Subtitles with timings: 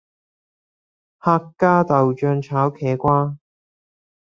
[1.19, 3.37] 客家豆酱炒茄瓜